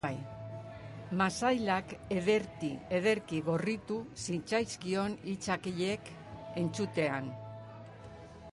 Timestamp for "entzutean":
6.63-7.29